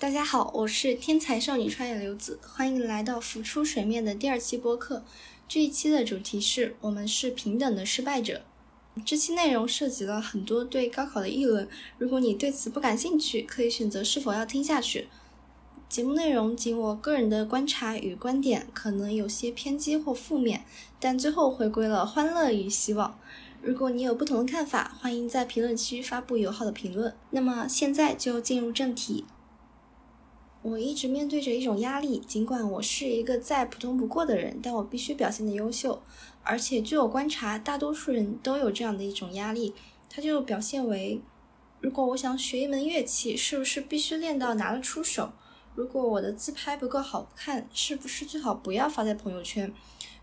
[0.00, 5.04] 大家好，我是天才少女穿越刘子，欢迎来到浮出水面的第二期播客。
[5.46, 8.40] 这一期的主题是我们是平等的失败者。
[9.04, 11.68] 这期内容涉及了很多对高考的议论，
[11.98, 15.08] 如果你对此不感兴趣，可以选择是否要听下去。
[15.86, 20.64] 节目内容仅我个人的观察与观点，可能有些偏激或负面，
[20.98, 23.18] 但最后回归了欢乐与希望。
[23.60, 27.14] 如果你有不同的看法，欢迎在评论区发布友好的评论。
[27.32, 29.26] 那么现在就进入正题。
[30.62, 36.02] 我一直面对着一种压力，尽管我是一个再普通不过的人，但我必须表现的优秀。
[36.42, 39.72] 而且据我观察，大多数人都有这样的一种压力，
[40.10, 41.18] 它就表现为：
[41.80, 45.32] 如果我想学一门乐器，是不是必须练到拿得出手？
[45.74, 49.72] 如果我的自拍不够好看，是不是最好不要发在朋友圈？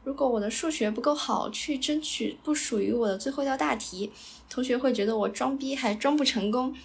[0.04, 4.12] 如果我的数学不够好，去争取不属于我的最后一道大题，
[4.48, 6.76] 同学会觉得我装逼还装不成功。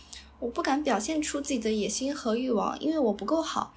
[0.42, 3.72] 我不敢表现出自己的野心和欲望，因为我不够好。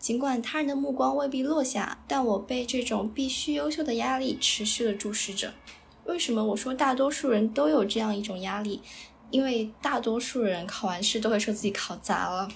[0.00, 5.54] 尽管他人的目光未必落下，但我被这种必须优秀的压力持续的注视着。
[6.06, 8.82] 为什么我说大多数人都有这样一种压力？
[9.30, 12.48] 因为大多数人考完试都会说自己考砸了。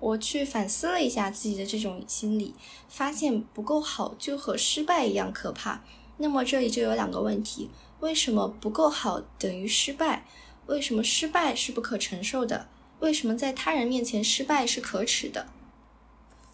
[0.00, 2.54] 我去反思了一下自己的这种心理，
[2.88, 5.82] 发现不够好就和失败一样可怕。
[6.16, 7.68] 那么这里就有两个问题：
[8.00, 10.24] 为什么不够好等于失败？
[10.66, 12.68] 为什么失败是不可承受的？
[13.00, 15.46] 为什么在他人面前失败是可耻的？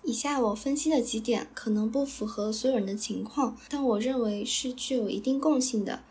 [0.04, 6.02] 以下我分析的几点可能不符合所有人的情况，但我认为是具有一定共性的。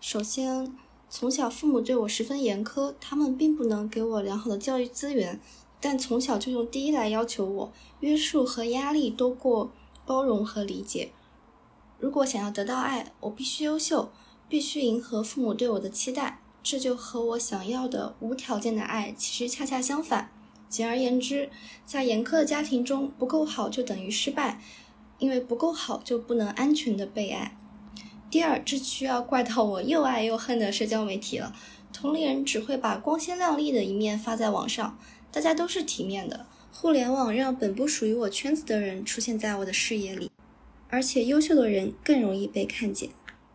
[0.00, 0.74] 首先，
[1.10, 5.38] 从小父母对我十分严苛，他们并不能给我良好的教育资源，
[5.78, 9.70] 但从小就用第一来要求我，约束和压力多过
[10.06, 11.12] 包容和理解。
[11.98, 14.10] 如果想要得到爱，我必须优秀，
[14.48, 16.39] 必须迎合父母对我的期待。
[16.62, 20.30] 这就和我想要的无条件的爱其实恰恰相反。
[20.68, 21.50] 简而言之，
[21.84, 24.60] 在严苛的家庭中，不够好就等于失败，
[25.18, 27.56] 因为不够好就不能安全的被爱。
[28.30, 31.52] 第二，这需要怪到我又爱又恨的社交媒体了。
[31.92, 34.96] 同龄人只会把光鲜亮丽的一面发在网上，
[35.32, 36.46] 大家都是体面的。
[36.72, 40.30] 互联网让本不属于我圈子的人出现在我的视野里，
[40.88, 43.10] 而且优秀的人更容易被看见。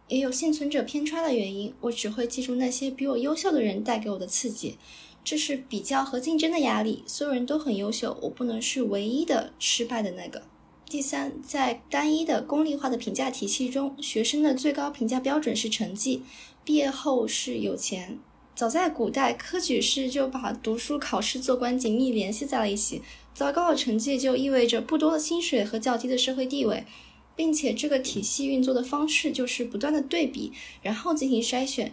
[0.07, 4.77] 也有幸存者偏差的原因，我只会记住那些比我优秀的人带给我的刺激，
[5.23, 7.03] 这是比较和竞争的压力。
[7.07, 10.43] 所有人都很优秀，我不能是唯一的失败的那个。
[10.87, 16.21] 第三，在单一的功利化的评价体系中，学生的最高评价标准是成绩，
[16.63, 18.19] 毕业后是有钱。
[18.53, 23.01] 早在古代，科举试就把读书考试做官紧密联系在了一起，
[23.33, 26.85] 糟糕的成绩就意味着不多的薪水和较低的社会地位。
[27.35, 30.51] 并且这个体系运作的方式就是不断的对比，
[30.81, 31.91] 然后进行筛选。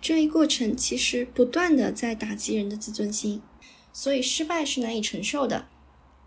[0.00, 3.42] 这一过程其实不断的在打击人的自尊心，
[3.92, 5.66] 所以失败是难以承受的。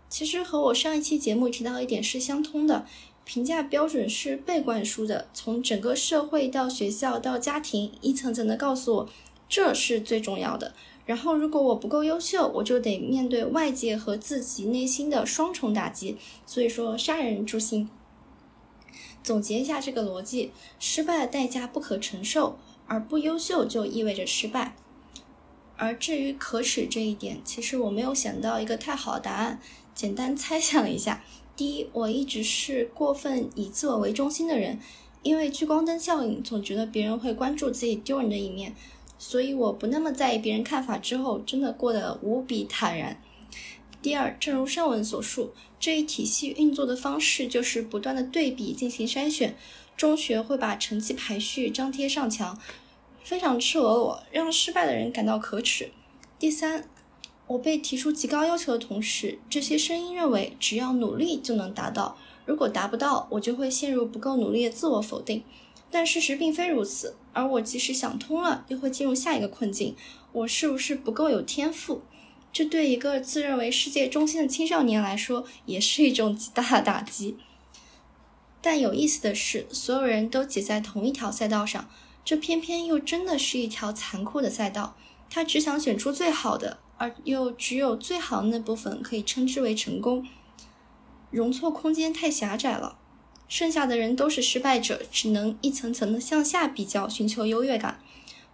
[0.08, 2.86] 其实和我上一期节目提到一点是相通的，
[3.24, 9.08] 评价标准是被灌输的，从整个社会到学校到家庭，一层层的告诉我
[9.48, 10.72] 这是最重要的。
[11.04, 16.16] 然后如果我不够优秀，我就得面对外界和自己内心的双重打击。
[16.46, 17.88] 所以说杀人诛心。
[19.24, 24.76] 总结一下这个逻辑：失败的代价不可承受，而不优秀就意味着失败。
[25.76, 29.58] 而至于可耻这一点，其实我没有想到一个太好的答案。
[29.94, 31.24] 简单猜想一下：
[31.56, 34.78] 第一，我一直是过分以自我为中心的人，
[35.22, 38.74] 因为聚光灯效应，总觉得别人会关注自己丢人的一面，
[39.18, 43.20] 所以我不那么在意别人看法，之后真的过得无比坦然。
[44.04, 49.56] 第二，正如上文所述，这一体系运作的方式就是不断的对比进行筛选。
[49.96, 52.60] 中学会把成绩排序张贴上墙，
[53.22, 55.90] 非常赤裸裸，让失败的人感到可耻。
[56.38, 56.86] 第三，
[57.46, 65.42] 我被提出极高要求的同时，这些声音认为只要努力就能达到，如果达不到，我就会陷入不够努力的自我否定。
[65.90, 69.96] 但事实并非如此，而我即使想通了，又会进入下一个困境：
[70.32, 72.02] 我是不是不够有天赋？
[72.54, 77.36] 这对一个自认为世界中心的青少年来说，也是一种极大的打击。
[78.62, 81.90] 但有意思的是，所有人都挤在同一条赛道上，
[82.24, 84.96] 这偏偏又真的是一条残酷的赛道。
[85.28, 90.24] 他只想选出最好的，而又只有最好的那部分可以称之为成功。
[91.32, 92.96] 容错空间太狭窄了，
[93.48, 97.98] 剩下的人都是失败者，只能一层层的向下比较，寻求优越感。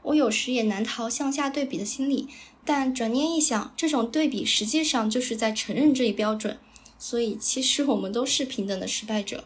[0.03, 2.29] 我有时也难逃向下对比的心理。
[2.65, 6.59] 但转念一想，这种对比实际上就是在承认这一标准，
[6.99, 9.45] 所以其实我们都是平等的失败者。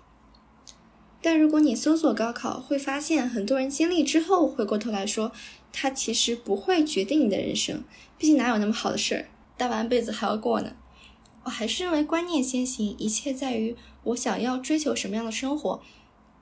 [1.23, 5.33] 但如果你搜索高考，会发现很多人经历之后回过头来说，
[5.73, 7.83] 它其实不会决定你的人生，
[8.19, 10.73] 毕竟哪有那么好的事儿，大半辈子还要过呢。
[11.45, 15.81] 我还是认为观念先行，一切在于我想要追求什么样的生活。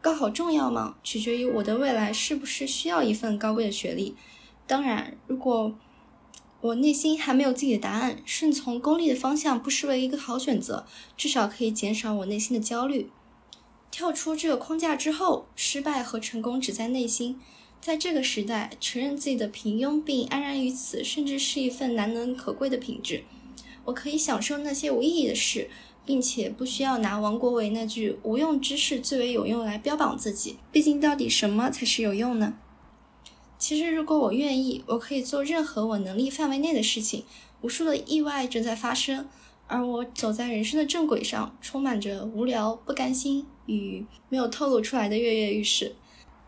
[0.03, 0.97] 高考重要吗？
[1.05, 4.17] 取决于我的未来是不是需要一份高贵的学历。
[4.67, 5.79] 当然，如果
[6.61, 10.85] 我内心还没有自己的答案，顺从功利的方向不失为一个好选择，
[11.17, 13.11] 至少可以减少我内心的焦虑。
[13.93, 17.39] 跳出这个框架之后，失败和成功只在内心。
[17.81, 23.23] 在这个时代，承认自己的平庸并安然于此，甚至是一份难能可贵的品质。
[23.85, 25.69] 我可以享受那些无意义的事，
[26.05, 30.59] 并且不需要拿王国维那句“无用之事最为有用”来标榜自己。
[30.71, 32.55] 毕竟，到底什么才是有用呢？
[33.59, 37.25] 其实，如果我愿意，我可以做任何我能力范围内的事情。
[37.61, 39.29] 无数的意外正在发生，
[39.69, 45.95] 而我走在人生的正轨上，充满着无聊、不甘心与没有透露出来的跃跃欲试。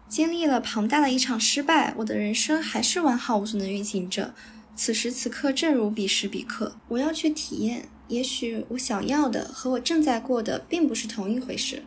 [0.09, 4.35] 经历了庞大的一场失败，我的人生还是完好无损的运行着。
[4.75, 7.89] 此时此刻，正如彼时彼刻，我要去体验。
[8.09, 11.85] 也许我想要的和我正在过的并不是同一回事。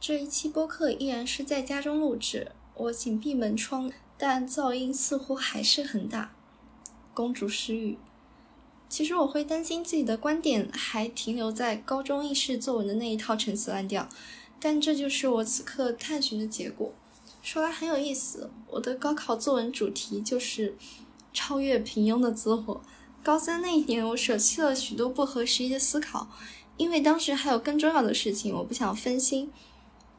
[0.00, 2.52] 这一期播客依然是在家中录制。
[2.76, 6.32] 我紧闭门窗，但噪音似乎还是很大。
[7.12, 7.98] 公主失语。
[8.88, 14.08] 其实我会担心自己的观点还停留在高中应试作文的那一套陈词滥调，
[14.60, 16.92] 但这就是我此刻探寻的结果。
[17.42, 20.76] 说来很有意思，我的高考作文主题就是
[21.32, 22.82] 超越平庸的自我。
[23.24, 26.28] 高三那一年，我舍弃了许多不合时宜的思考，
[26.76, 29.50] 因为当时还有更重要的事情，我不想分心。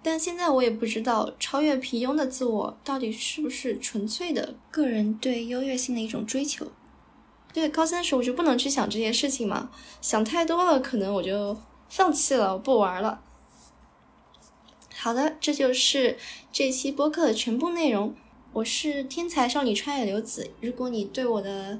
[0.01, 6.65] 但现在我也不知道，超越平庸的自我到底是不是纯粹的个人对优越性的一种追求？
[7.53, 9.69] 对，高三时我就不能去想这些事情嘛？
[10.01, 11.55] 想太多了，可能我就
[11.87, 13.21] 放弃了，我不玩了。
[14.95, 16.17] 好的，这就是
[16.51, 18.15] 这期播客的全部内容。
[18.53, 20.49] 我是天才少女川野留子。
[20.59, 21.77] 如果你对我的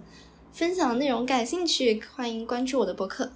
[0.56, 3.30] 分享内容感兴趣，欢迎关注我的博客。